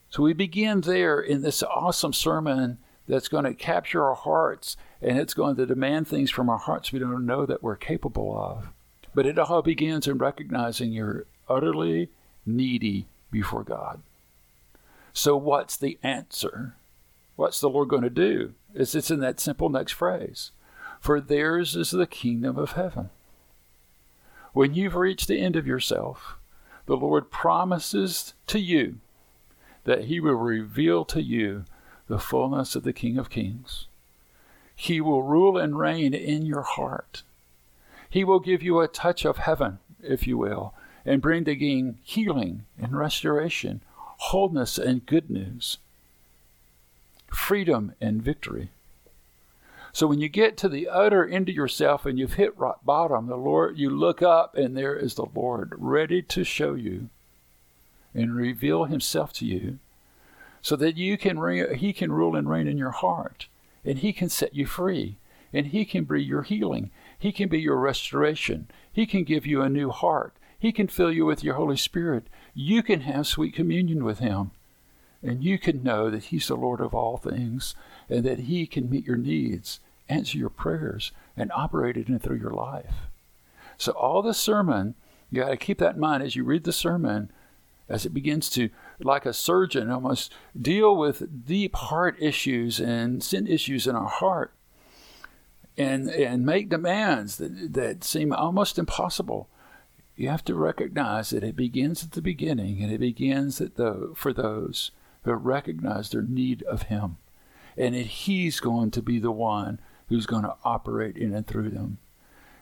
So 0.10 0.24
we 0.24 0.34
begin 0.34 0.82
there 0.82 1.20
in 1.20 1.42
this 1.42 1.64
awesome 1.64 2.14
sermon 2.14 2.78
that's 3.08 3.28
going 3.28 3.46
to 3.46 3.54
capture 3.54 4.04
our 4.04 4.16
hearts 4.16 4.78
and 5.02 5.18
it's 5.18 5.34
going 5.34 5.56
to 5.58 5.66
demand 5.66 6.08
things 6.08 6.32
from 6.32 6.50
our 6.50 6.58
hearts 6.58 6.92
we 6.92 7.00
don't 7.00 7.26
know 7.26 7.46
that 7.46 7.64
we're 7.64 7.76
capable 7.76 8.38
of. 8.38 8.70
But 9.14 9.26
it 9.26 9.38
all 9.38 9.62
begins 9.62 10.08
in 10.08 10.18
recognizing 10.18 10.92
you're 10.92 11.26
utterly 11.50 12.10
needy 12.46 13.08
before 13.32 13.64
God. 13.64 14.02
So, 15.12 15.36
what's 15.38 15.78
the 15.78 16.00
answer? 16.02 16.76
What's 17.36 17.60
the 17.60 17.70
Lord 17.70 17.90
going 17.90 18.04
to 18.04 18.10
do? 18.10 18.54
It's, 18.74 18.96
it's 18.96 19.12
in 19.12 19.20
that 19.20 19.40
simple 19.40 19.70
next 19.70 19.92
phrase 19.92 20.52
For 21.04 21.20
theirs 21.20 21.76
is 21.76 21.92
the 21.92 22.08
kingdom 22.08 22.58
of 22.58 22.72
heaven. 22.72 23.10
When 24.54 24.74
you've 24.74 24.96
reached 24.96 25.28
the 25.28 25.42
end 25.42 25.58
of 25.58 25.68
yourself, 25.68 26.38
the 26.86 26.96
Lord 26.96 27.30
promises 27.30 28.34
to 28.48 28.58
you 28.58 29.00
that 29.84 30.06
He 30.06 30.22
will 30.22 30.36
reveal 30.36 31.04
to 31.04 31.22
you 31.22 31.66
the 32.08 32.20
fullness 32.20 32.78
of 32.78 32.84
the 32.84 32.94
King 32.94 33.18
of 33.18 33.30
Kings. 33.30 33.88
He 34.74 35.02
will 35.02 35.24
rule 35.24 35.58
and 35.58 35.78
reign 35.78 36.14
in 36.14 36.46
your 36.46 36.62
heart. 36.62 37.24
He 38.10 38.24
will 38.24 38.40
give 38.40 38.64
you 38.64 38.80
a 38.80 38.88
touch 38.88 39.26
of 39.26 39.40
heaven, 39.40 39.80
if 40.02 40.26
you 40.26 40.38
will, 40.38 40.74
and 41.06 41.22
bring 41.22 41.50
again 41.50 41.98
healing 42.02 42.64
and 42.82 42.98
restoration, 42.98 43.82
wholeness 43.98 44.78
and 44.78 45.06
good 45.06 45.30
news, 45.30 45.80
freedom 47.28 47.92
and 48.00 48.22
victory. 48.22 48.70
So 49.94 50.08
when 50.08 50.20
you 50.20 50.28
get 50.28 50.58
to 50.58 50.68
the 50.68 50.90
utter 50.90 51.24
end 51.24 51.50
of 51.50 51.56
yourself 51.56 52.04
and 52.08 52.18
you've 52.18 52.34
hit 52.34 52.58
rock 52.58 52.84
bottom, 52.84 53.28
the 53.28 53.38
Lord, 53.38 53.78
you 53.78 53.92
look 53.92 54.24
up 54.24 54.56
and 54.56 54.76
there 54.76 54.96
is 54.96 55.14
the 55.14 55.28
Lord 55.36 55.74
ready 55.78 56.24
to 56.24 56.44
show 56.44 56.74
you 56.74 57.10
and 58.16 58.36
reveal 58.36 58.86
himself 58.86 59.32
to 59.34 59.46
you 59.46 59.78
so 60.64 60.76
that 60.78 60.98
you 60.98 61.16
can 61.16 61.40
re- 61.40 61.78
he 61.78 61.94
can 61.94 62.12
rule 62.12 62.36
and 62.36 62.50
reign 62.50 62.68
in 62.68 62.78
your 62.78 62.92
heart 62.92 63.48
and 63.86 64.00
he 64.00 64.12
can 64.12 64.30
set 64.30 64.56
you 64.56 64.66
free 64.66 65.18
and 65.54 65.68
he 65.68 65.86
can 65.86 66.06
be 66.06 66.24
your 66.24 66.42
healing. 66.42 66.90
He 67.18 67.32
can 67.32 67.48
be 67.48 67.62
your 67.62 67.78
restoration. 67.78 68.68
He 68.92 69.06
can 69.06 69.24
give 69.24 69.46
you 69.46 69.62
a 69.62 69.70
new 69.70 69.92
heart. 69.92 70.34
He 70.58 70.72
can 70.72 70.88
fill 70.88 71.12
you 71.12 71.28
with 71.28 71.44
your 71.44 71.54
holy 71.54 71.78
spirit. 71.78 72.26
You 72.56 72.82
can 72.82 73.02
have 73.02 73.28
sweet 73.28 73.54
communion 73.54 74.04
with 74.04 74.18
him 74.18 74.52
and 75.24 75.44
you 75.44 75.58
can 75.58 75.82
know 75.84 76.10
that 76.10 76.26
he's 76.26 76.48
the 76.48 76.56
lord 76.56 76.82
of 76.82 76.94
all 76.94 77.18
things 77.18 77.76
and 78.10 78.24
that 78.24 78.40
he 78.40 78.68
can 78.68 78.90
meet 78.90 79.06
your 79.06 79.18
needs 79.18 79.80
answer 80.10 80.38
your 80.38 80.50
prayers 80.50 81.12
and 81.38 81.52
operate 81.54 81.98
it 81.98 82.10
in 82.10 82.20
through 82.20 82.38
your 82.38 82.52
life 82.52 83.08
so 83.78 83.92
all 83.94 84.22
the 84.22 84.34
sermon 84.34 84.96
you 85.32 85.42
got 85.42 85.50
to 85.50 85.58
keep 85.58 85.80
that 85.80 85.96
in 85.96 86.02
mind 86.02 86.22
as 86.22 86.36
you 86.36 86.44
read 86.44 86.64
the 86.64 86.74
sermon 86.74 87.32
as 87.90 88.06
it 88.06 88.14
begins 88.14 88.50
to, 88.52 88.70
like 89.00 89.26
a 89.26 89.34
surgeon, 89.34 89.90
almost 89.90 90.34
deal 90.60 90.96
with 90.96 91.46
deep 91.46 91.76
heart 91.76 92.16
issues 92.20 92.80
and 92.80 93.24
sin 93.24 93.48
issues 93.48 93.88
in 93.88 93.96
our 93.96 94.10
heart 94.10 94.54
and, 95.78 96.10
and 96.10 96.46
make 96.46 96.70
demands 96.70 97.38
that, 97.38 97.74
that 97.74 98.04
seem 98.04 98.32
almost 98.32 98.80
impossible. 98.80 99.50
You 100.16 100.30
have 100.30 100.46
to 100.46 100.56
recognize 100.56 101.32
that 101.32 101.44
it 101.44 101.56
begins 101.56 102.04
at 102.04 102.12
the 102.12 102.22
beginning 102.22 102.82
and 102.82 102.92
it 102.92 103.00
begins 103.00 103.60
at 103.60 103.76
the, 103.76 104.14
for 104.16 104.32
those 104.32 104.92
who 105.24 105.34
recognize 105.34 106.10
their 106.10 106.22
need 106.22 106.64
of 106.64 106.84
Him. 106.84 107.18
And 107.78 107.96
that 107.96 108.06
He's 108.06 108.60
going 108.60 108.92
to 108.92 109.02
be 109.02 109.20
the 109.20 109.32
one 109.32 109.80
who's 110.10 110.26
going 110.26 110.44
to 110.44 110.56
operate 110.64 111.18
in 111.18 111.34
and 111.34 111.48
through 111.48 111.70
them. 111.70 111.98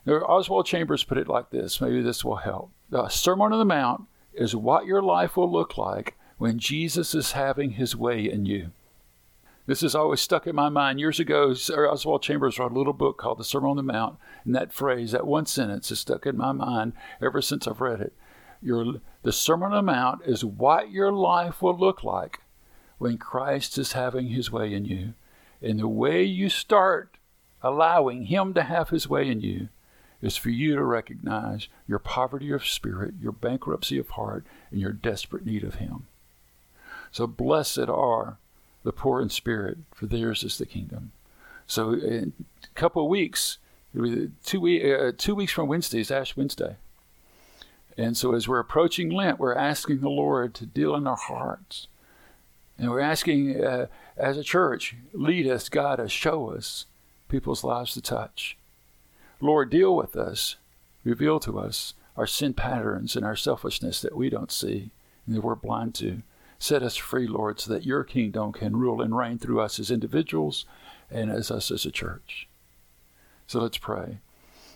Now, 0.04 0.14
Oswald 0.14 0.66
Chambers 0.66 1.04
put 1.04 1.18
it 1.18 1.28
like 1.28 1.50
this 1.50 1.80
maybe 1.80 2.02
this 2.02 2.24
will 2.24 2.36
help. 2.36 2.70
The 2.90 3.08
Sermon 3.08 3.52
on 3.52 3.58
the 3.58 3.64
Mount 3.64 4.04
is 4.34 4.56
what 4.56 4.86
your 4.86 5.02
life 5.02 5.36
will 5.36 5.50
look 5.50 5.76
like 5.76 6.16
when 6.38 6.58
Jesus 6.58 7.14
is 7.14 7.32
having 7.32 7.72
his 7.72 7.94
way 7.94 8.28
in 8.28 8.46
you. 8.46 8.72
This 9.66 9.82
has 9.82 9.94
always 9.94 10.20
stuck 10.20 10.48
in 10.48 10.56
my 10.56 10.68
mind. 10.68 10.98
Years 10.98 11.20
ago, 11.20 11.54
Sir 11.54 11.88
Oswald 11.88 12.22
Chambers 12.22 12.58
wrote 12.58 12.72
a 12.72 12.74
little 12.74 12.92
book 12.92 13.16
called 13.16 13.38
The 13.38 13.44
Sermon 13.44 13.70
on 13.70 13.76
the 13.76 13.82
Mount, 13.84 14.18
and 14.44 14.54
that 14.56 14.72
phrase, 14.72 15.12
that 15.12 15.26
one 15.26 15.46
sentence, 15.46 15.90
has 15.90 16.00
stuck 16.00 16.26
in 16.26 16.36
my 16.36 16.50
mind 16.50 16.94
ever 17.22 17.40
since 17.40 17.68
I've 17.68 17.80
read 17.80 18.00
it. 18.00 18.12
Your, 18.60 18.94
the 19.22 19.32
Sermon 19.32 19.72
on 19.72 19.86
the 19.86 19.92
Mount 19.92 20.22
is 20.26 20.44
what 20.44 20.90
your 20.90 21.12
life 21.12 21.62
will 21.62 21.78
look 21.78 22.02
like 22.02 22.40
when 23.02 23.18
Christ 23.18 23.78
is 23.78 23.92
having 23.92 24.28
his 24.28 24.52
way 24.52 24.72
in 24.72 24.84
you. 24.84 25.14
And 25.60 25.80
the 25.80 25.88
way 25.88 26.22
you 26.22 26.48
start 26.48 27.16
allowing 27.60 28.26
him 28.26 28.54
to 28.54 28.62
have 28.62 28.90
his 28.90 29.08
way 29.08 29.28
in 29.28 29.40
you 29.40 29.68
is 30.22 30.36
for 30.36 30.50
you 30.50 30.76
to 30.76 30.84
recognize 30.84 31.66
your 31.88 31.98
poverty 31.98 32.52
of 32.52 32.64
spirit, 32.64 33.14
your 33.20 33.32
bankruptcy 33.32 33.98
of 33.98 34.10
heart, 34.10 34.46
and 34.70 34.80
your 34.80 34.92
desperate 34.92 35.44
need 35.44 35.64
of 35.64 35.74
Him. 35.74 36.06
So 37.10 37.26
blessed 37.26 37.88
are 37.88 38.38
the 38.84 38.92
poor 38.92 39.20
in 39.20 39.28
spirit, 39.28 39.78
for 39.92 40.06
theirs 40.06 40.44
is 40.44 40.58
the 40.58 40.64
kingdom. 40.64 41.10
So 41.66 41.92
in 41.92 42.32
a 42.62 42.78
couple 42.78 43.02
of 43.02 43.08
weeks, 43.08 43.58
two, 44.44 44.66
uh, 44.66 45.12
two 45.18 45.34
weeks 45.34 45.52
from 45.52 45.66
Wednesday 45.66 46.00
is 46.00 46.10
Ash 46.12 46.36
Wednesday. 46.36 46.76
And 47.98 48.16
so 48.16 48.32
as 48.32 48.46
we're 48.46 48.60
approaching 48.60 49.10
Lent, 49.10 49.40
we're 49.40 49.54
asking 49.54 50.00
the 50.00 50.08
Lord 50.08 50.54
to 50.54 50.66
deal 50.66 50.94
in 50.94 51.06
our 51.06 51.16
hearts. 51.16 51.88
And 52.82 52.90
we're 52.90 52.98
asking, 52.98 53.64
uh, 53.64 53.86
as 54.16 54.36
a 54.36 54.42
church, 54.42 54.96
lead 55.12 55.46
us, 55.46 55.68
guide 55.68 56.00
us, 56.00 56.10
show 56.10 56.50
us 56.50 56.86
people's 57.28 57.62
lives 57.62 57.94
to 57.94 58.00
touch. 58.00 58.58
Lord, 59.40 59.70
deal 59.70 59.94
with 59.94 60.16
us, 60.16 60.56
reveal 61.04 61.38
to 61.40 61.60
us 61.60 61.94
our 62.16 62.26
sin 62.26 62.54
patterns 62.54 63.14
and 63.14 63.24
our 63.24 63.36
selfishness 63.36 64.02
that 64.02 64.16
we 64.16 64.28
don't 64.28 64.50
see 64.50 64.90
and 65.24 65.36
that 65.36 65.42
we're 65.42 65.54
blind 65.54 65.94
to. 65.94 66.22
Set 66.58 66.82
us 66.82 66.96
free, 66.96 67.28
Lord, 67.28 67.60
so 67.60 67.72
that 67.72 67.86
your 67.86 68.02
kingdom 68.02 68.52
can 68.52 68.74
rule 68.74 69.00
and 69.00 69.16
reign 69.16 69.38
through 69.38 69.60
us 69.60 69.78
as 69.78 69.92
individuals 69.92 70.64
and 71.08 71.30
as 71.30 71.52
us 71.52 71.70
as 71.70 71.86
a 71.86 71.92
church. 71.92 72.48
So 73.46 73.60
let's 73.60 73.78
pray. 73.78 74.18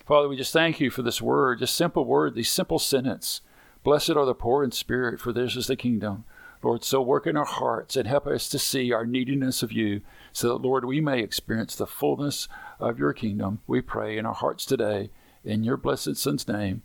Father, 0.06 0.28
we 0.28 0.36
just 0.36 0.52
thank 0.52 0.78
you 0.78 0.90
for 0.90 1.02
this 1.02 1.20
word, 1.20 1.58
just 1.58 1.74
simple 1.74 2.04
word, 2.04 2.36
these 2.36 2.50
simple 2.50 2.78
sentence. 2.78 3.40
Blessed 3.82 4.10
are 4.10 4.26
the 4.26 4.32
poor 4.32 4.62
in 4.62 4.70
spirit, 4.70 5.18
for 5.18 5.32
theirs 5.32 5.56
is 5.56 5.66
the 5.66 5.74
kingdom. 5.74 6.22
Lord, 6.62 6.84
so 6.84 7.00
work 7.00 7.26
in 7.26 7.36
our 7.36 7.44
hearts 7.44 7.96
and 7.96 8.08
help 8.08 8.26
us 8.26 8.48
to 8.48 8.58
see 8.58 8.92
our 8.92 9.06
neediness 9.06 9.62
of 9.62 9.72
you, 9.72 10.00
so 10.32 10.48
that, 10.48 10.62
Lord, 10.66 10.84
we 10.84 11.00
may 11.00 11.20
experience 11.20 11.74
the 11.76 11.86
fullness 11.86 12.48
of 12.80 12.98
your 12.98 13.12
kingdom. 13.12 13.60
We 13.66 13.80
pray 13.80 14.18
in 14.18 14.26
our 14.26 14.34
hearts 14.34 14.64
today. 14.66 15.10
In 15.44 15.62
your 15.62 15.76
blessed 15.76 16.16
Son's 16.16 16.48
name, 16.48 16.82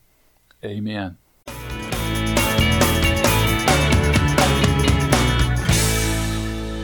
amen. 0.64 1.18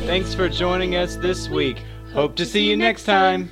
Thanks 0.08 0.34
for 0.34 0.50
joining 0.50 0.96
us 0.96 1.17
this 1.17 1.50
week. 1.50 1.84
Hope 2.13 2.36
to 2.38 2.46
see 2.46 2.67
you 2.67 2.77
next 2.77 3.03
time. 3.03 3.51